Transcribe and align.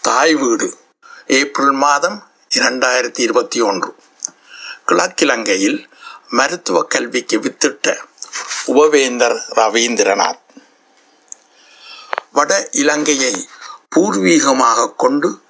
தாய் 0.00 0.34
வீடு. 0.34 0.78
ஏப்ரல் 1.26 1.70
மாதம் 1.70 2.28
இரண்டாயிரத்தி 2.54 3.20
இருபத்தி 3.20 3.60
ஒன்று. 3.60 3.94
கிழக்கிலங்கையில் 4.86 5.88
மருத்துவ 6.28 6.82
கல்விக்கு 6.82 7.38
வித்திட்ட 7.38 7.96
உபவேந்தர் 8.66 9.36
ரவீந்திரநாத். 9.56 10.40
வட 12.32 12.68
இலங்கையை 12.72 13.48
பூர்வீகமாக 13.96 14.94
கொண்டு 14.96 15.40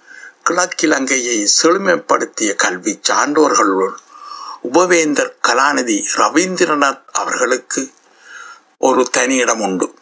கிழக்கிலங்கையை 0.50 1.48
செழுமைப்படுத்திய 1.62 2.54
கல்வி 2.54 3.00
சான்றோர்களுள் 3.08 3.94
உபவேந்தர் 4.72 5.32
கலாநிதி 5.48 6.04
ரவீந்திரநாத் 6.16 7.04
அவர்களுக்கு 7.12 7.92
ஒரு 8.78 9.04
தனி 9.10 9.36
இடம் 9.36 9.60
உண்டு 9.60 9.94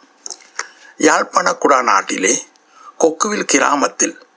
யாழ்ப்பாணக்குடா 0.97 1.83
நாட்டிலே 1.83 2.45
கொக்குவில் 2.99 3.45
கிராமத்தில் 3.45 4.27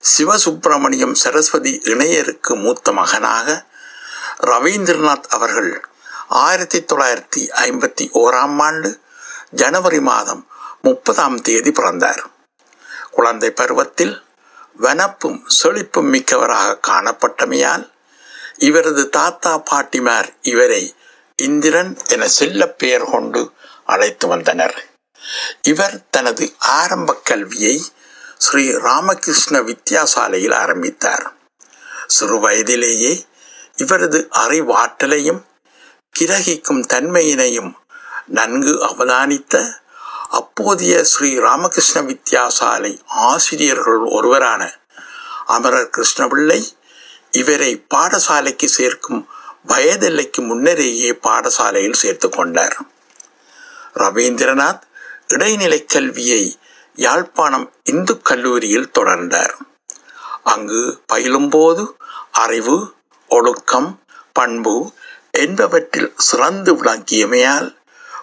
சிவசுப்பிரமணியம் 0.00 1.12
சரஸ்வதி 1.12 1.80
இணையருக்கு 1.84 2.60
மூத்த 2.60 2.92
மகனாக 2.92 3.66
ரவீந்திரநாத் 4.40 5.28
அவர்கள் 5.28 5.84
ஆயிரத்தி 6.28 6.80
தொள்ளாயிரத்தி 6.80 7.50
ஐம்பத்தி 7.50 8.10
ஓராம் 8.14 8.62
ஆண்டு 8.62 9.00
ஜனவரி 9.50 10.00
மாதம் 10.00 10.46
முப்பதாம் 10.82 11.40
தேதி 11.40 11.72
பிறந்தார். 11.72 12.22
குழந்தை 13.10 13.50
பருவத்தில் 13.50 14.24
வனப்பும் 14.80 15.46
செழிப்பும் 15.62 16.08
மிக்கவராக 16.12 16.78
காணப்பட்டமையால் 16.88 17.92
இவரது 18.58 19.08
தாத்தா 19.08 19.62
பாட்டிமார் 19.70 20.28
இவரை 20.42 20.96
இந்திரன் 21.36 21.98
என 22.08 22.28
செல்ல 22.28 22.68
பெயர் 22.68 23.04
கொண்டு 23.04 23.52
அழைத்து 23.84 24.28
வந்தனர். 24.28 24.84
இவர் 25.62 26.00
தனது 26.10 26.54
ஆரம்ப 26.58 27.16
கல்வியை 27.24 27.84
ஸ்ரீ 28.38 28.72
ராமகிருஷ்ண 28.78 29.60
வித்யாசாலையில் 29.60 30.54
ஆரம்பித்தார். 30.54 31.32
சிறு 32.06 32.40
வயதிலேயே 32.40 33.26
இவரது 33.76 34.28
அறிவாற்றலையும் 34.38 35.42
கிரகிக்கும் 36.18 36.82
தன்மையினையும் 36.92 37.72
நன்கு 38.26 38.72
அவதானித்த 38.84 39.72
அப்போதைய 40.30 41.04
ஸ்ரீ 41.04 41.38
ராமகிருஷ்ண 41.38 42.02
வித்யாசாலை 42.02 43.00
ஆசிரியர்கள் 43.06 43.98
ஒருவரான 43.98 44.62
அமரர் 45.46 45.90
கிருஷ்ணபிள்ளை 45.96 46.60
இவரை 47.30 47.84
பாடசாலைக்கு 47.94 48.64
சேர்க்கும் 48.64 49.28
வயதெல்லைக்கு 49.68 50.40
முன்னரேயே 50.40 51.10
பாடசாலையில் 51.12 52.00
சேர்த்து 52.02 52.28
கொண்டார். 52.28 52.76
ரவீந்திரநாத் 53.94 54.82
இடைநிலை 55.28 55.84
கல்வியை 55.84 56.58
யாழ்ப்பாணம் 56.98 57.72
இந்து 57.84 58.22
கல்லூரியில் 58.22 58.90
தொடர்ந்தார். 58.98 59.54
அங்கு 60.44 61.00
பயிலும்போது 61.06 61.96
அறிவு 62.32 62.94
ஒழுக்கம் 63.28 63.90
பண்பு 64.32 64.92
என்பவற்றில் 65.38 66.12
சிறந்து 66.16 66.74
விளங்கியமையால் 66.74 67.68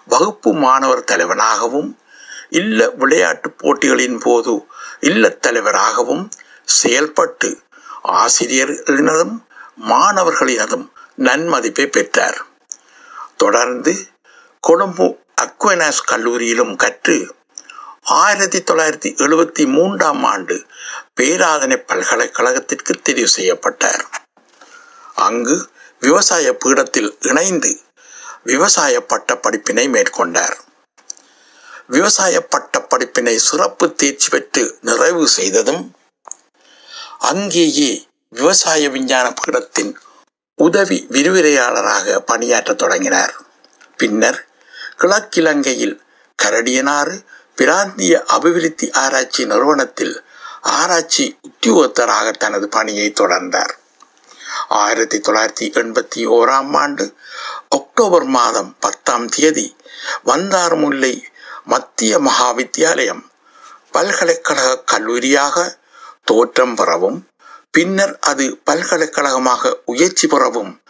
வகுப்பு 0.06 0.54
மாணவர் 0.54 1.04
தலைவனாகவும் 1.12 1.90
இல்ல 2.50 2.90
விளையாட்டு 2.90 3.52
போட்டிகளின் 3.52 4.18
போது 4.18 4.68
இல்லத் 5.00 5.42
தலைவராகவும் 5.42 6.30
செயல்பட்டு 6.66 7.50
ஆசிரியர்களினதும் 8.08 9.38
மாணவர்களினதும் 9.82 10.86
நன்மதிப்பை 11.18 11.88
பெற்றார். 11.88 12.46
தொடர்ந்து 13.38 13.94
கொழும்பு 14.60 15.08
அக்வனாஸ் 15.42 16.06
கல்லூரியிலும் 16.12 16.76
கற்று 16.76 17.18
ஆயிரத்தி 18.06 18.60
தொள்ளாயிரத்தி 18.60 19.18
எழுபத்தி 19.18 19.72
மூன்றாம் 19.72 20.24
ஆண்டு 20.24 20.66
பேராதனை 21.20 21.78
பல்கலைக்கழகத்திற்கு 21.78 22.94
தெரிவு 22.94 23.26
செய்யப்பட்டார். 23.26 24.06
அங்கு 25.16 25.70
விவசாய 26.00 26.58
பீடத்தில் 26.58 27.18
இணைந்து 27.22 27.80
விவசாய 28.44 29.02
பட்ட 29.02 29.38
படிப்பினை 29.38 29.90
மேற்கொண்டார். 29.90 30.58
விவசாய 31.88 32.42
பட்ட 32.42 32.82
படிப்பினை 32.82 33.38
சிறப்பு 33.38 33.96
தேர்ச்சி 33.96 34.30
பெற்று 34.30 34.78
நிறைவு 34.82 35.28
செய்ததும் 35.28 35.96
அங்கேயே 37.20 38.08
விவசாய 38.30 38.90
விஞ்ஞான 38.90 39.34
பீடத்தின் 39.34 39.96
உதவி 40.56 41.08
விரிவுரையாளராக 41.10 42.24
பணியாற்றத் 42.32 42.76
தொடங்கினார். 42.76 43.34
பின்னர் 43.98 44.48
கிழக்கிலங்கையில் 44.98 46.04
கரடியனாறு 46.44 47.26
பிராந்திய 47.56 48.24
அபிவிருத்தி 48.28 48.92
ஆராய்ச்சி 48.92 49.46
நிறுவனத்தில் 49.46 50.16
ஆராய்ச்சி 50.62 51.26
உத்தியோகத்தராக 51.48 52.32
தனது 52.32 52.68
பணியை 52.70 53.14
தொடர்ந்தார். 53.20 53.74
ஆயிரத்தி 54.68 55.18
தொள்ளாயிரத்தி 55.18 55.68
எண்பத்தி 55.82 56.22
ஓராம் 56.28 56.78
ஆண்டு 56.78 57.16
அக்டோபர் 57.70 58.24
மாதம் 58.24 58.76
பத்தாம் 58.80 59.28
தேதி 59.28 59.76
வந்தார்முல்லை 60.26 61.14
மத்திய 61.64 62.20
மகா 62.20 62.52
வித்தியாலயம் 62.52 63.24
பல்கலைக்கழக 63.92 64.84
கல்லூரியாக 64.92 65.78
தோற்றம் 66.24 66.76
பெறவும் 66.76 67.28
பின்னர் 67.72 68.20
அது 68.20 68.46
பல்கலைக்கழகமாக 68.64 69.82
உயர்ச்சி 69.86 70.28
பெறவும் 70.28 70.84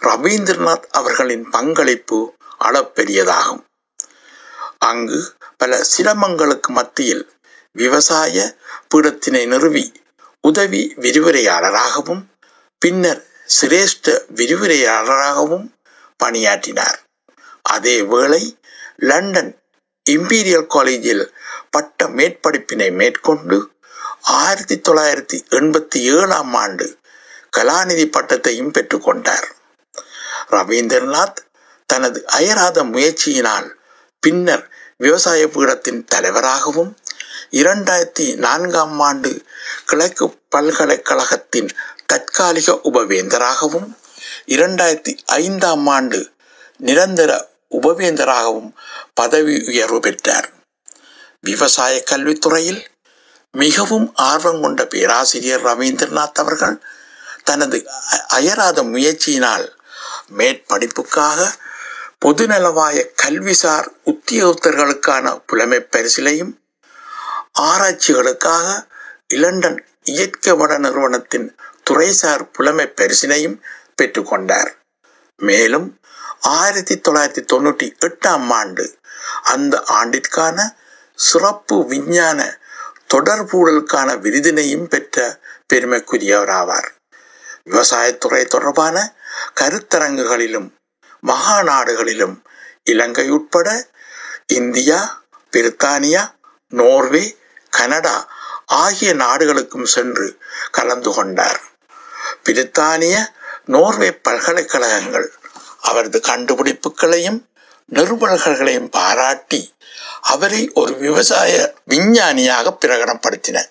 ரவீந்திரநாத் 0.00 0.86
அவர்களின் 0.90 1.50
பங்களிப்பு 1.50 2.34
அளப்பெரியதாகும். 2.64 3.64
அங்கு 4.78 5.20
பல 5.60 5.78
சிரமங்களுக்கு 5.84 6.70
மத்தியில் 6.72 7.24
விவசாய 7.76 8.36
பீடத்தினை 8.90 9.42
நிறுவி 9.46 9.84
உதவி 10.44 10.82
விரிவுரையாளராகவும் 10.96 12.22
பின்னர் 12.82 13.20
சிரேஷ்ட 13.60 14.06
விரிவுரையாளராகவும் 14.34 15.66
பணியாற்றினார். 16.20 16.98
அதே 17.64 17.96
வேளை 18.02 18.42
லண்டன் 19.08 19.52
இம்பீரியல் 20.06 20.66
காலேஜில் 20.66 21.24
பட்ட 21.70 22.08
மேற்படிப்பினை 22.08 22.88
மேற்கொண்டு 22.92 23.58
ஆயிரத்தி 24.38 24.76
தொள்ளாயிரத்தி 24.88 25.38
எண்பத்தி 25.58 25.98
ஏழாம் 26.14 26.54
ஆண்டு 26.54 26.86
கலாநிதி 27.56 28.06
பட்டத்தையும் 28.16 28.72
பெற்றுக்கொண்டார் 28.76 29.48
ரவீந்திரநாத் 30.50 31.40
தனது 31.90 32.18
அயராத 32.38 32.78
முயற்சியினால் 32.84 33.68
பின்னர் 34.22 34.64
விவசாய 35.00 35.46
பீடத்தின் 35.46 36.04
தலைவராகவும் 36.04 36.96
இரண்டாயிரத்தி 37.50 38.34
நான்காம் 38.36 39.00
ஆண்டு 39.00 39.30
கிழக்கு 39.86 40.26
பல்கலைக்கழகத்தின் 40.48 41.70
தற்காலிக 42.06 42.80
உபவேந்தராகவும் 42.84 43.88
இரண்டாயிரத்தி 44.46 45.12
ஐந்தாம் 45.24 45.86
ஆண்டு 45.86 46.32
நிரந்தர 46.76 47.30
உபவேந்தராகவும் 47.70 48.70
பதவி 49.14 49.62
உயர்வு 49.66 50.00
பெற்றார். 50.00 50.48
விவசாய 51.40 52.04
கல்வித்துறையில் 52.10 52.82
மிகவும் 53.52 54.14
ஆர்வம் 54.14 54.60
கொண்ட 54.60 54.86
பேராசிரியர் 54.86 55.64
ரவீந்திரநாத் 55.64 56.38
அவர்கள் 56.42 56.76
தனது 57.44 57.78
அயராத 58.28 58.82
முயற்சியினால் 58.82 59.66
மேற்படிப்புக்காக 60.36 61.50
பொதுநலவாய 62.24 62.96
கல்விசார் 63.22 63.88
உத்தியோகத்தர்களுக்கான 64.30 65.42
புலமை 65.46 65.86
பரிசிலையும் 65.96 66.52
ஆராய்ச்சிகளுக்காக 67.60 68.86
இலண்டன் 69.34 69.78
இயற்கை 70.02 70.52
வட 70.52 70.78
நிறுவனத்தின் 70.78 71.56
துறைசார் 71.90 72.42
புலமை 72.52 72.92
பரிசினையும் 72.96 73.60
பெற்றுக்கொண்டார் 74.02 74.70
மேலும் 75.36 76.00
ஆயிரத்தி 76.40 77.00
தொள்ளாயிரத்தி 77.08 77.44
தொண்ணூற்றி 77.52 77.92
எட்டாம் 78.06 78.48
ஆண்டு 78.48 78.98
அந்த 79.42 79.84
ஆண்டிற்கான 79.88 80.76
சிறப்பு 81.14 81.86
விஞ்ஞான 81.86 82.58
தொடர்பூடலுக்கான 83.14 84.16
விருதினையும் 84.18 84.84
பெற்ற 84.84 85.40
பெருமைக்குரியவராவார். 85.72 86.88
விவசாயத்துறை 87.64 88.44
தொடர்பான 88.44 89.14
கருத்தரங்குகளிலும் 89.60 90.74
மகாநாடுகளிலும் 91.26 92.44
இலங்கை 92.84 93.30
உட்பட 93.30 93.88
இந்தியா 94.50 95.22
பிரித்தானியா 95.52 96.34
நோர்வே 96.68 97.38
கனடா 97.70 98.28
ஆகிய 98.66 99.12
நாடுகளுக்கும் 99.14 99.84
சென்று 99.84 100.38
கலந்து 100.70 101.12
கொண்டார். 101.12 101.60
பிரித்தானிய 102.44 103.26
நோர்வே 103.64 104.12
பல்கலைக்கழகங்கள் 104.12 105.32
அவரது 105.80 106.20
கண்டுபிடிப்புகளையும் 106.24 107.48
நிறுவல்களையும் 107.92 108.90
பாராட்டி 108.90 109.74
அவரை 110.20 110.70
ஒரு 110.74 110.94
விவசாய 110.94 111.74
விஞ்ஞானியாக 111.84 112.78
பிரகடனப்படுத்தின. 112.80 113.64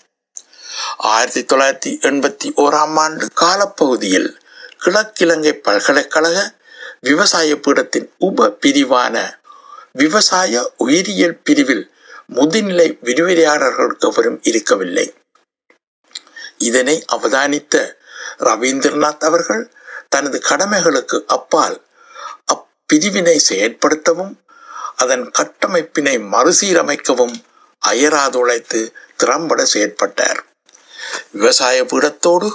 ஆயிரத்தி 0.98 1.56
தொள்ளாயிரத்தி 1.56 2.02
எண்பத்தி 2.02 2.48
ஓராம் 2.56 3.00
ஆண்டு 3.00 3.30
காலப்பகுதியில் 3.34 4.42
கிழக்கிழங்கை 4.78 5.54
பல்கலைக்கழக 5.54 6.58
விவசாய 7.00 7.56
பீடத்தின் 7.56 8.10
உப 8.18 8.58
பிரிவான 8.62 9.39
விவசாய 9.92 10.74
உயிரியல் 10.78 11.40
பிரிவில் 11.44 11.92
முதுநிலை 12.36 12.98
விரிவுரையாளர்கள் 13.04 13.98
எவரும் 14.00 14.40
இருக்கவில்லை. 14.44 15.14
இதனை 16.58 17.06
அவதானித்த 17.12 17.94
ரவீந்திரநாத் 18.40 19.20
அவர்கள் 19.20 19.74
தனது 20.10 20.42
கடமைகளுக்கு 20.50 21.24
அப்பால் 21.26 21.86
அப்பிரிவினை 22.54 23.40
செயற்படுத்தவும் 23.50 24.34
அதன் 24.96 25.32
கட்டமைப்பினை 25.40 26.16
மறுசீரமைக்கவும் 26.20 27.36
அயராதுழைத்து 27.88 28.92
திறம்பட 29.16 29.68
செயற்பட்டார். 29.74 30.40
விவசாய 31.32 31.84
பீடத்தோடு 31.84 32.52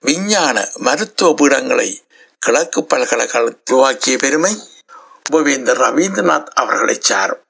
விஞ்ஞான 0.00 0.70
மருத்துவ 0.74 1.34
பீடங்களை 1.34 2.04
கிழக்கு 2.38 2.84
பல்கலைக்கழகம் 2.84 3.60
உருவாக்கிய 3.64 4.16
பெருமை 4.16 4.58
உபவேந்தர் 5.32 5.78
ரவீந்திரநாத் 5.78 6.44
அவர்களை 6.44 6.96
சாரும். 7.00 7.42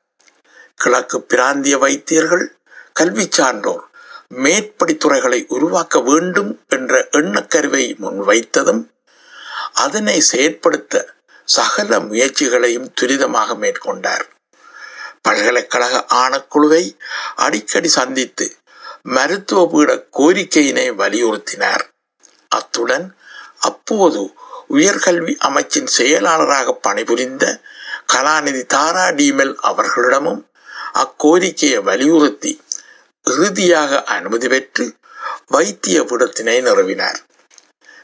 கிழக்கு 0.75 1.23
பிராந்திய 1.23 1.79
வைத்தியர்கள் 1.79 2.57
கல்வி 2.93 3.27
சான்றோர் 3.31 3.85
மேற்படித்துறைகளை 4.35 5.45
உருவாக்க 5.49 6.01
வேண்டும் 6.01 6.65
என்ற 6.69 7.09
எண்ணக்கருவை 7.13 7.97
முன்வைத்ததும் 8.03 8.83
அதனை 9.73 10.23
செயற்படுத்த 10.33 11.05
சகல 11.45 12.01
முயற்சிகளையும் 12.01 12.93
துரிதமாக 13.01 13.57
மேற்கொண்டார். 13.57 14.25
பல்கலைக்கழக 15.23 16.05
ஆணக்குழுவை 16.15 16.99
அடிக்கடி 17.37 17.89
சந்தித்து 17.89 18.57
மருத்துவ 19.03 19.69
பீட 19.69 20.07
கோரிக்கையினை 20.19 20.91
வலியுறுத்தினார். 20.93 21.85
அத்துடன் 22.49 23.17
அப்போது 23.59 24.35
உயர்கல்வி 24.71 25.37
அமைச்சின் 25.45 25.87
செயலாளராக 25.87 26.73
பணிபுரிந்த 26.73 27.61
கலாநிதி 28.13 28.67
தாரா 28.67 29.07
டீமெல் 29.09 29.55
அவர்களிடமும் 29.55 30.51
அக்கோரிக்கையை 30.93 31.83
வலியுறுத்தி 31.83 32.65
இறுதியாக 33.23 34.05
அனுமதி 34.05 34.49
பெற்று 34.49 34.95
வைத்திய 35.47 36.03
விடத்தினை 36.03 36.57
நிறுவினார். 36.63 37.17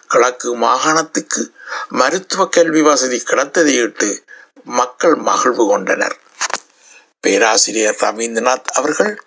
கிழக்கு 0.07 0.57
மாகாணத்துக்கு 0.57 1.55
மருத்துவ 1.89 2.49
கல்வி 2.49 2.83
வசதி 2.83 3.23
கிடைத்ததையிட்டு 3.27 4.27
மக்கள் 4.65 5.15
மகிழ்வு 5.15 5.67
கொண்டனர். 5.67 6.17
பேராசிரியர் 7.21 7.97
ரவீந்திரநாத் 8.01 8.65
அவர்கள் 8.65 9.23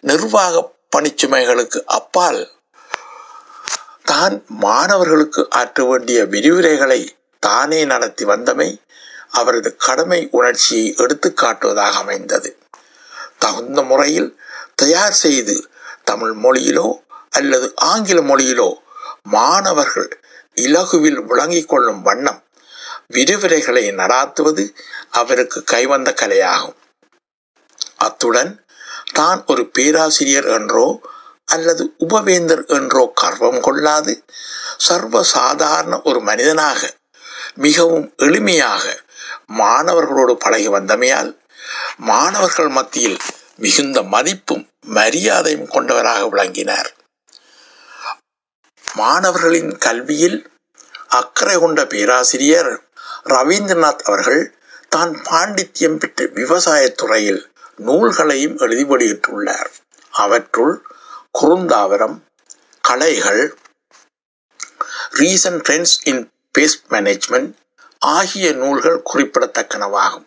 நிர்வாக 0.00 0.72
பணிச்சுமைகளுக்கு 0.96 1.82
அப்பால் 1.84 2.50
தான் 4.10 4.34
மாணவர்களுக்கு 4.64 5.42
ஆற்ற 5.50 5.84
வேண்டிய 5.84 6.18
விரிவுரைகளை 6.24 7.00
தானே 7.42 7.80
நடத்தி 7.84 8.24
வந்தமை 8.24 8.68
அவரது 9.28 9.70
கடமை 9.76 10.20
உணர்ச்சியை 10.30 10.86
எடுத்து 10.96 11.28
காட்டுவதாக 11.42 11.94
அமைந்தது. 12.02 12.50
தகுந்த 13.38 13.82
முறையில் 13.82 14.30
தயார் 14.74 15.16
செய்து 15.24 15.56
தமிழ் 16.04 16.34
மொழியிலோ 16.44 16.88
அல்லது 17.30 17.66
ஆங்கில 17.76 18.18
மொழியிலோ 18.20 18.68
மாணவர்கள் 19.22 20.10
இலகுவில் 20.54 21.20
விளங்கிக் 21.24 21.68
கொள்ளும் 21.68 22.02
வண்ணம் 22.02 22.40
விரிவுரைகளை 23.12 23.84
நடாத்துவது 24.00 24.64
அவருக்கு 25.10 25.58
கைவந்த 25.64 26.10
கலையாகும். 26.20 26.78
அத்துடன் 27.96 28.52
தான் 29.12 29.40
ஒரு 29.46 29.62
பேராசிரியர் 29.76 30.48
என்றோ 30.58 30.86
அல்லது 31.48 31.94
உபவேந்தர் 32.08 32.66
என்றோ 32.66 33.12
கர்வம் 33.14 33.60
கொள்ளாது 33.60 34.24
சர்வ 34.76 35.22
சாதாரண 35.22 36.00
ஒரு 36.04 36.20
மனிதனாக 36.20 36.96
மிகவும் 37.54 38.14
எளிமையாக 38.18 38.98
மாணவர்களோடு 39.58 40.32
பழகி 40.32 40.68
வந்தமையால் 40.68 41.38
மாணவர்கள் 41.96 42.68
மத்தியில் 42.68 43.16
மிகுந்த 43.56 44.02
மதிப்பும் 44.02 44.68
மரியாதையும் 44.80 45.66
கொண்டவராக 45.66 46.28
விளங்கினார். 46.28 46.94
மாணவர்களின் 48.94 49.78
கல்வியில் 49.78 50.50
அக்கறை 51.08 51.58
கொண்ட 51.58 51.86
பேராசிரியர் 51.86 52.82
ரவீந்திரநாத் 53.24 53.98
அவர்கள் 53.98 54.58
தான் 54.88 55.22
பாண்டித்யம் 55.30 55.98
பெற்ற 55.98 56.26
விவசாயத் 56.26 56.96
துறையில் 56.96 57.52
நூல்களையும் 57.76 58.58
எழுதி 58.58 58.84
வெளியிட்டுள்ளார். 58.84 59.70
அவற்றுள் 60.10 60.82
குறுந்தாவரம் 61.38 62.16
கலைகள் 62.80 63.58
recent 65.14 65.60
trends 65.68 65.96
in 66.04 66.32
pest 66.58 66.84
management 66.88 67.52
ஆகிய 67.98 68.52
நூல்கள் 68.52 69.02
குறிப்பிடத்தக்கனவாகும். 69.14 70.26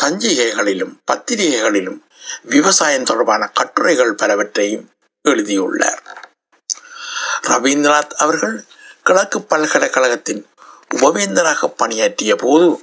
சஞ்சிகைகளிலும் 0.00 0.94
பத்திரிகைகளிலும் 1.04 2.04
விவசாயம் 2.42 3.04
தொடர்பான 3.04 3.48
கட்டுரைகள் 3.48 4.14
பலவற்றையும் 4.14 4.90
எழுதியுள்ளார். 5.22 6.30
ரவீந்திரநாத் 7.42 8.10
அவர்கள் 8.10 8.64
கிழக்கு 9.02 9.42
பல்கலைக்கழகத்தின் 9.42 10.46
உபவேந்தராக 10.94 11.66
பணியாற்றிய 11.66 12.36
போது 12.36 12.82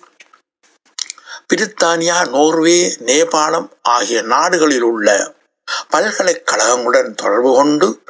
பிரித்தானியா 1.54 2.30
நோர்வே 2.30 2.96
நேபாளம் 3.06 3.70
ஆகிய 3.81 4.22
நாடுகளில் 4.22 4.81
உள்ள 4.81 5.38
பல்கலைக்கழகங்களுடன் 5.92 7.16
தொடர்பு 7.16 7.54
கொண்டு 7.56 8.04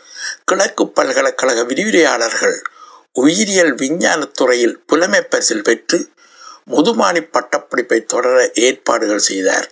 கிழக்கு 0.45 0.87
பல்கலைக்கழக 0.87 1.63
விரிவுரையாளர்கள் 1.63 2.61
உயிரியல் 3.13 3.75
விஞ்ஞானத் 3.75 4.31
துறையில் 4.31 4.79
புலமை 4.79 5.21
பரிசில் 5.21 5.61
பெற்று 5.61 6.09
முதுமானி 6.67 7.21
பட்டப்படிப்பை 7.21 8.03
தொடர 8.03 8.51
ஏற்பாடுகள் 8.53 9.19
செய்தார். 9.19 9.71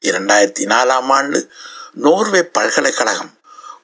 இரண்டாயிரத்தி 0.00 0.64
நாலாம் 0.64 1.06
ஆண்டு 1.08 1.48
நோர்வே 1.92 2.42
பல்கலைக்கழகம் 2.42 3.38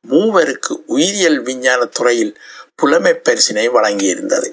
மூவருக்கு 0.09 0.73
உயிரியல் 0.87 1.41
விஞ்ஞான 1.41 1.85
துறையில் 1.85 2.41
புலமை 2.75 3.13
பரிசினை 3.13 3.69
வழங்கியிருந்தது. 3.69 4.53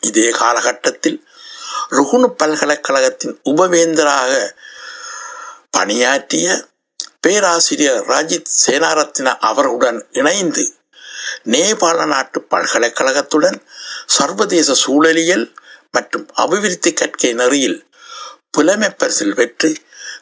இதே 0.00 0.30
காலகட்டத்தில் 0.30 1.26
ருகுணு 1.90 2.26
பல்கலைக்கழகத்தின் 2.26 3.40
உபவேந்தராக 3.44 4.52
பணியாற்றிய 5.70 6.64
பேராசிரியர் 7.28 8.04
ராஜித் 8.06 8.52
சேனாரத்ன 8.64 9.28
அவர்களுடன் 9.48 9.98
இணைந்து 10.10 10.62
நேபாள 11.52 12.04
நாட்டு 12.06 12.38
பல்கலைக்கழகத்துடன் 12.52 13.58
சர்வதேச 14.06 14.76
சூழலியல் 14.84 15.44
மற்றும் 15.90 16.24
அபிவிருத்தி 16.34 16.90
கற்கை 16.92 17.30
நெறியில் 17.32 17.76
புலமை 18.50 18.88
பரிசில் 18.90 19.34
பெற்று 19.34 19.70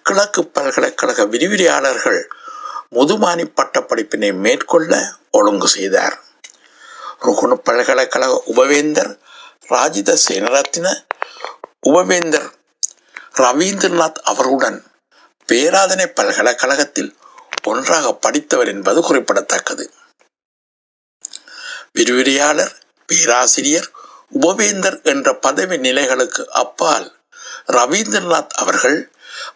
கிழக்கு 0.03 0.43
பல்கலைக்கழக 0.47 1.26
விரிவுரையாளர்கள் 1.26 2.20
முதுமானி 2.94 3.44
பட்டப்படிப்பினை 3.59 4.31
மேற்கொள்ள 4.44 4.93
ஒழுங்கு 5.31 5.69
செய்தார். 5.69 6.16
ருகுணு 7.25 7.57
பல்கலைக்கழக 7.69 8.42
உபவேந்தர் 8.52 9.12
ராஜித 9.66 10.19
சேனரத்ன 10.26 10.87
உபவேந்தர் 11.88 12.49
ரவீந்திரநாத் 13.45 14.23
அவர்களுடன் 14.25 14.78
பேராதனை 15.53 16.07
பல்கலைக்கழகத்தில் 16.07 17.17
ஒன்றாக 17.62 18.12
படித்தவர் 18.15 18.67
என்பது 18.67 19.03
குறிப்பிடத்தக்கது. 19.03 19.93
விரிவுரையாளர் 21.93 22.73
பேராசிரியர் 23.07 23.91
உபவேந்தர் 24.41 25.03
என்ற 25.03 25.35
பதவி 25.35 25.76
நிலைகளுக்கு 25.79 26.53
அப்பால் 26.53 27.21
ரவீந்திரநாத் 27.67 28.49
அவர்கள் 28.49 29.12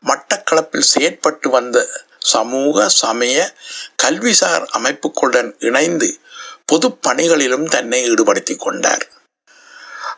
மட்டக்களப்பில் 0.06 0.88
செயற்பட்டு 0.94 1.49
வந்த 1.49 2.04
சமூக 2.18 2.88
சமய 2.88 3.54
கல்விசார் 4.02 4.64
அமைப்புகளுடன் 4.78 5.54
இணைந்து 5.59 6.20
பொது 6.64 6.88
பணிகளிலும் 6.90 7.68
தன்னை 7.68 8.04
ஈடுபடுத்திக் 8.04 8.61
கொண்டார். 8.61 9.09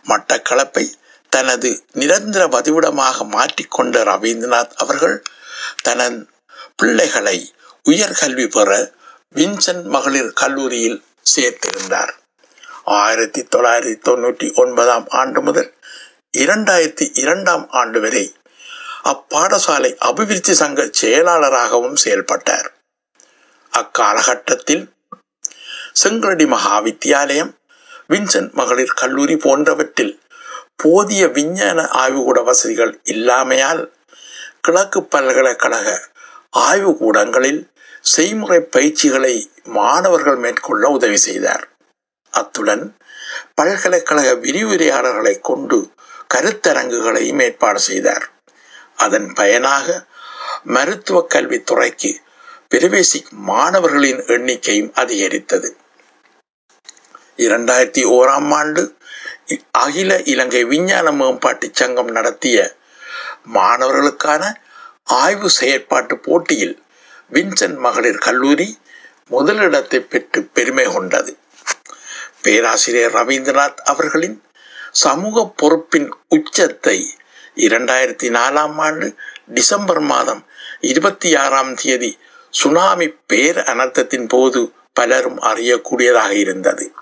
மட்டக்களப்பை 0.09 0.93
தனது 1.29 1.85
நிரந்தர 1.93 2.47
பதிவிடமாக 2.47 3.25
மாற்றிக்கொண்ட 3.25 4.05
ரவீந்திரநாத் 4.05 4.73
அவர்கள் 4.77 5.23
தனது 5.83 6.29
பிள்ளைகளை 6.77 7.55
உயர்கல்வி 7.91 8.47
பெற 8.47 8.93
வின்சென்ட் 9.35 9.85
மகளிர் 9.85 10.33
கல்லூரியில் 10.33 11.05
சேர்த்திருந்தார். 11.35 12.13
ஆயிரத்தி 12.85 13.43
தொள்ளாயிரத்தி 13.57 13.97
தொண்ணூற்றி 14.09 14.55
ஒன்பதாம் 14.55 15.07
ஆண்டு 15.09 15.41
முதல் 15.43 15.75
இரண்டாயிரத்தி 16.39 17.11
இரண்டாம் 17.15 17.71
ஆண்டு 17.71 18.01
வரை 18.01 18.37
அப்பாடசாலை 19.05 19.91
அபிவிருத்தி 19.99 20.53
சங்க 20.53 20.89
செயலாளராகவும் 20.91 21.97
செயல்பட்டார். 21.97 22.69
அக்காலகட்டத்தில் 23.73 24.85
செங்கரடி 26.03 26.47
மகா 26.47 26.79
வித்தியாலயம் 26.79 27.59
வின்சென்ட் 28.09 28.53
மகளிர் 28.53 28.93
கல்லூரி 28.93 29.37
போன்றவற்றில் 29.37 30.21
போதிய 30.77 31.29
விஞ்ஞான 31.29 31.81
ஆய்வுகூட 31.83 32.43
வசதிகள் 32.43 33.01
இல்லாமையால் 33.05 33.83
கிழக்கு 34.67 35.05
பல்கலைக்கழக 35.05 35.89
ஆய்வுக்கூடங்களில் 36.51 37.73
செய்முறை 38.01 38.61
பயிற்சிகளை 38.61 39.51
மாணவர்கள் 39.65 40.37
மேற்கொள்ள 40.37 40.89
உதவி 40.89 41.17
செய்தார். 41.17 41.69
அத்துடன் 42.31 42.97
பல்கலைக்கழக 43.55 44.33
விரிவுரையாளர்களை 44.33 45.41
கொண்டு 45.41 45.91
கருத்தரங்குகளையும் 46.35 47.43
ஏற்பாடு 47.43 47.81
செய்தார். 47.81 48.31
அதன் 48.97 49.33
பயனாக 49.33 50.07
மருத்துவ 50.65 51.27
கல்வித்துறைக்கு 51.35 52.13
பிரவேசிக்கும் 52.69 53.41
மாணவர்களின் 53.41 54.19
எண்ணிக்கையும் 54.19 54.93
அதிகரித்தது. 54.95 55.77
இரண்டாயிரத்தி 57.37 58.03
ஓராம் 58.19 58.55
ஆண்டு 58.55 58.97
அகில 59.71 60.21
இலங்கை 60.23 60.65
விஞ்ஞான 60.65 61.11
மேம்பாட்டு 61.13 61.71
சங்கம் 61.73 62.11
நடத்திய 62.11 62.81
மாணவர்களுக்கான 63.45 64.55
ஆய்வு 65.05 65.51
செயற்பாட்டு 65.61 66.15
போட்டியில் 66.15 66.83
வின்சென்ட் 67.33 67.77
மகளிர் 67.77 68.19
கல்லூரி 68.19 68.79
முதலிடத்தை 69.29 70.01
பெற்று 70.01 70.43
பெருமை 70.43 70.85
கொண்டது. 70.85 71.39
பேராசிரியர் 72.43 73.15
ரவீந்திரநாத் 73.15 73.81
அவர்களின் 73.85 74.43
சமூக 74.91 75.53
பொறுப்பின் 75.57 76.09
உச்சத்தை 76.29 77.19
இரண்டாயிரத்தி 77.57 78.29
நாலாம் 78.29 78.77
ஆண்டு 78.77 79.15
டிசம்பர் 79.47 80.01
மாதம் 80.01 80.47
இருபத்தி 80.81 81.37
ஆறாம் 81.37 81.75
தேதி 81.75 82.19
சுனாமி 82.51 83.09
பேர் 83.27 83.57
அனர்த்தத்தின் 83.57 84.29
போது 84.29 84.73
பலரும் 84.93 85.39
அறியக்கூடியதாக 85.41 86.31
இருந்தது. 86.31 86.95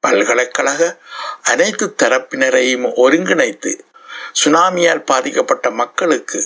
பல்கலைக்கழக 0.00 1.00
அனைத்து 1.42 1.94
தரப்பினரையும் 2.02 2.92
ஒருங்கிணைத்து 2.96 3.84
சுனாமியால் 4.36 5.06
பாதிக்கப்பட்ட 5.06 5.66
மக்களுக்கு 5.76 6.40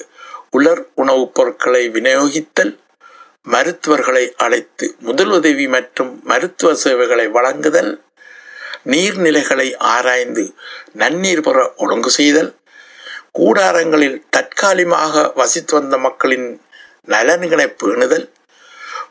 உலர் 0.51 0.83
உணவுப் 0.95 1.35
பொருட்களை 1.35 1.83
விநியோகித்தல் 1.95 2.73
மருத்துவர்களை 3.47 4.25
அழைத்து 4.37 4.87
முதலுதவி 5.03 5.67
மற்றும் 5.69 6.11
மருத்துவ 6.25 6.71
சேவைகளை 6.77 7.27
வழங்குதல் 7.31 7.93
நீர்நிலைகளை 8.85 9.69
ஆராய்ந்து 9.93 10.45
நன்னீர் 10.95 11.43
பெற 11.43 11.59
ஒழுங்கு 11.77 12.11
செய்தல் 12.11 12.51
கூடாரங்களில் 13.39 14.19
தற்காலிகமாக 14.31 15.25
வசித்து 15.35 15.75
வந்த 15.75 15.97
மக்களின் 15.99 16.49
நலன்களை 17.09 17.67
பேணுதல் 17.75 18.27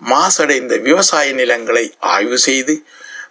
மாசடைந்த 0.09 0.74
விவசாய 0.79 1.29
நிலங்களை 1.33 1.86
ஆய்வு 2.09 2.38
செய்து 2.39 2.75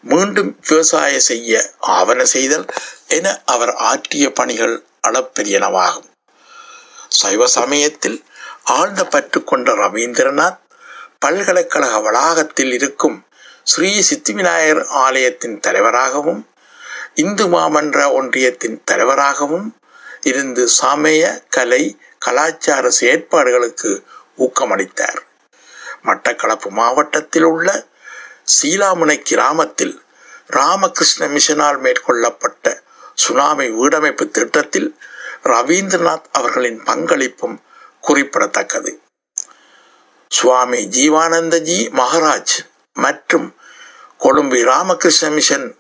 மீண்டும் 0.05 0.51
விவசாய 0.69 1.15
செய்ய 1.23 1.53
ஆவண 1.95 2.21
செய்தல் 2.33 2.67
என 3.09 3.27
அவர் 3.47 3.73
ஆற்றிய 3.87 4.27
பணிகள் 4.33 4.77
அளப்பெரியனவாகும். 5.09 6.09
சைவ 7.09 7.47
சமயத்தில் 7.47 8.25
ஆழ்ந்த 8.65 9.05
பற்று 9.05 9.45
கொண்ட 9.45 9.73
ரவீந்திரநாத் 9.73 10.59
பல்கலைக்கழக 11.19 12.01
வளாகத்தில் 12.01 12.73
இருக்கும் 12.73 13.27
ஸ்ரீ 13.63 14.03
சித்திவிநாயகர் 14.11 14.87
ஆலயத்தின் 14.87 15.61
தலைவராகவும் 15.61 16.49
இந்து 17.15 17.47
மாமன்ற 17.47 18.13
ஒன்றியத்தின் 18.13 18.83
தலைவராகவும் 18.85 19.77
இருந்து 20.23 20.69
சமய 20.69 21.43
கலை 21.49 22.01
கலாச்சார 22.19 22.91
செயற்பாடுகளுக்கு 23.01 23.91
ஊக்கமளித்தார். 24.39 25.21
மட்டக்களப்பு 26.05 26.69
மாவட்டத்தில் 26.69 27.43
உள்ள 27.43 27.87
சீலாமுனை 28.45 29.17
கிராமத்தில் 29.19 30.03
ராமகிருஷ்ண 30.47 31.27
மிஷனால் 31.27 31.79
மேற்கொள்ளப்பட்ட 31.79 32.83
சுனாமி 33.19 33.67
வீடமைப்பு 33.71 34.31
திட்டத்தில் 34.31 34.89
ரவீந்திரநாத் 35.45 36.29
அவர்களின் 36.33 36.81
பங்களிப்பும் 36.83 37.57
குறிப்பிடத்தக்கது. 38.01 39.01
சுவாமி 40.29 40.81
ஜீவானந்தஜி 40.87 41.79
மகராஜ் 42.01 42.55
மற்றும் 42.95 43.57
கொழும்பு 44.19 44.65
ராமகிருஷ்ண 44.65 45.29
மிஷன் 45.29 45.79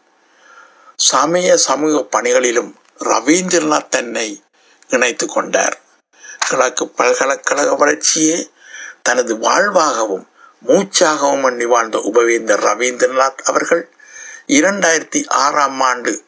சமய 0.94 1.56
சமூக 1.56 2.20
பணிகளிலும் 2.20 2.72
ரவீந்திரநாத் 3.04 3.88
தன்னை 3.88 4.42
இணைத்து 4.88 5.26
கொண்டார். 5.26 5.76
கிழக்கு 6.48 6.88
பல்கலைக்கழக 6.88 7.74
வளர்ச்சியே 7.74 8.50
தனது 9.02 9.36
வாழ்வாகவும் 9.36 10.26
மூச்சாகவும் 10.66 11.44
எண்ணி 11.44 11.64
வாழ்ந்த 11.64 11.98
உபவேந்தர் 11.98 12.64
ரவீந்திரநாத் 12.68 13.42
அவர்கள் 13.44 13.84
இரண்டாயிரத்தி 14.46 15.28
ஆறாம் 15.28 15.80
ஆண்டு 15.80 16.26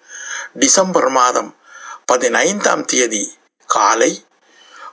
டிசம்பர் 0.54 1.08
மாதம் 1.08 1.56
பதினைந்தாம் 2.04 2.84
தேதி 2.84 3.38
காலை 3.66 4.24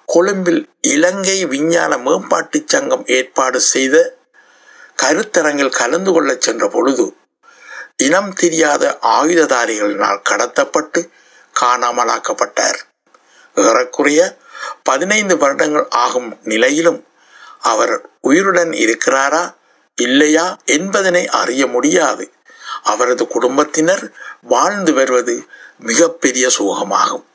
கொழும்பில் 0.06 0.70
இலங்கை 0.82 1.46
விஞ்ஞான 1.46 1.98
மேம்பாட்டு 1.98 2.64
சங்கம் 2.66 3.06
ஏற்பாடு 3.06 3.60
செய்த 3.62 4.18
கருத்தரங்கில் 5.02 5.76
கலந்து 5.76 6.12
கொள்ளச் 6.12 6.42
சென்ற 6.42 6.68
பொழுது 6.68 7.16
இனம் 7.98 8.34
தெரியாத 8.34 8.98
ஆயுததாரிகளினால் 9.02 10.22
கடத்தப்பட்டு 10.30 11.10
காணாமலாக்கப்பட்டார். 11.60 12.80
ஏறக்குறைய 13.56 14.38
பதினைந்து 14.84 15.38
வருடங்கள் 15.38 15.88
ஆகும் 15.90 16.38
நிலையிலும் 16.44 17.08
அவர் 17.60 18.10
உயிருடன் 18.22 18.70
இருக்கிறாரா 18.70 19.56
இல்லையா 19.96 20.58
என்பதனை 20.66 21.28
அறிய 21.28 21.68
முடியாது. 21.68 22.32
அவரது 22.88 23.24
குடும்பத்தினர் 23.28 24.04
வாழ்ந்து 24.44 24.92
வருவது 24.94 25.36
மிகப்பெரிய 25.80 26.46
சோகமாகும். 26.58 27.26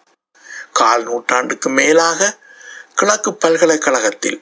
கால் 0.72 1.02
நூற்றாண்டுக்கு 1.02 1.68
மேலாக 1.70 2.30
கிழக்கு 2.94 3.30
பல்கலைக்கழகத்தில் 3.34 4.38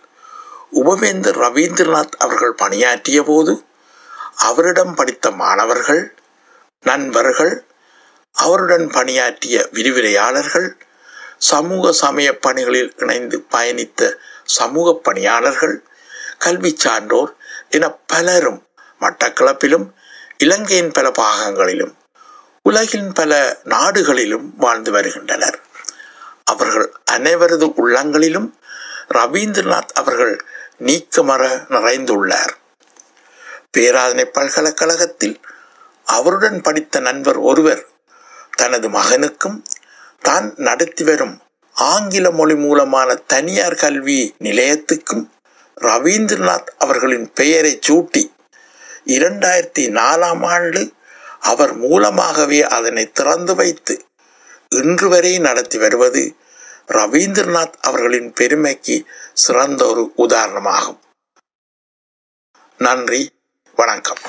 உபவேந்தர் 0.80 1.38
ரவீந்திரநாத் 1.44 2.16
அவர்கள் 2.18 2.54
பணியாற்றிய 2.54 3.20
போது 3.22 3.52
அவரிடம் 4.48 4.94
படித்த 4.94 5.26
மாணவர்கள் 5.30 6.02
நண்பர்கள் 6.84 7.54
அவருடன் 8.36 8.86
பணியாற்றிய 8.88 9.56
விரிவுரையாளர்கள் 9.72 10.68
சமூக 11.50 11.92
சமய 11.92 12.28
பணிகளில் 12.38 12.92
இணைந்து 12.96 13.36
பயணித்த 13.50 14.10
சமூக 14.58 14.94
பணியாளர்கள் 15.02 15.76
கல்வி 16.38 16.72
சான்றோர் 16.76 17.32
என 17.68 17.88
பலரும் 18.06 18.60
மட்டக்களப்பிலும் 19.00 19.86
இலங்கையின் 20.42 20.90
பல 20.90 21.08
பாகங்களிலும் 21.08 21.94
உலகின் 22.62 23.12
பல 23.12 23.60
நாடுகளிலும் 23.64 24.56
வாழ்ந்து 24.56 24.90
வருகின்றனர். 24.90 25.58
அவர்கள் 26.44 26.92
அனைவரது 27.12 27.72
உள்ளங்களிலும் 27.74 28.58
ரவீந்திரநாத் 29.14 29.92
அவர்கள் 29.94 30.44
நீக்கமர 30.78 31.42
நிறைந்துள்ளார். 31.68 32.54
பேராதனை 33.76 34.24
பல்கலைக்கழகத்தில் 34.24 35.40
அவருடன் 36.04 36.60
படித்த 36.60 37.00
நண்பர் 37.00 37.36
ஒருவர் 37.36 37.86
தனது 38.50 38.90
மகனுக்கும் 38.90 39.62
தான் 40.20 40.52
நடத்தி 40.56 41.04
வரும் 41.04 41.40
ஆங்கில 41.72 42.30
மொழி 42.30 42.54
மூலமான 42.54 43.14
தனியார் 43.14 43.74
கல்வி 43.74 44.34
நிலையத்துக்கும் 44.38 45.30
ரவீந்திரநாத் 45.80 46.66
அவர்களின் 46.78 47.32
பெயரை 47.34 47.78
சூட்டி 47.88 48.38
இரண்டாயிரத்தி 49.10 49.84
நாலாம் 49.90 50.46
ஆண்டு 50.46 50.82
அவர் 51.40 51.72
மூலமாகவே 51.76 52.60
அதனை 52.62 53.12
திறந்து 53.12 53.54
வைத்து 53.54 53.94
இன்று 54.68 55.08
வரை 55.08 55.38
நடத்தி 55.38 55.78
வருவது 55.78 56.22
ரவீந்திரநாத் 56.88 57.72
அவர்களின் 57.80 58.32
பெருமைக்கு 58.32 58.96
சிறந்த 59.34 59.86
ஒரு 59.86 60.04
உதாரணமாகும். 60.16 61.00
நன்றி 62.78 63.22
வணக்கம். 63.76 64.22